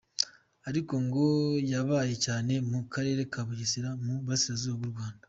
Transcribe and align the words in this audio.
Ariko 0.69 0.93
ngo 1.05 1.25
yabaye 1.71 2.13
cyane 2.25 2.53
mu 2.71 2.79
karere 2.93 3.21
ka 3.31 3.41
Bugesera 3.47 3.89
mu 4.03 4.13
burasirazuba 4.23 4.75
bw'u 4.79 4.93
Rwanda. 4.93 5.19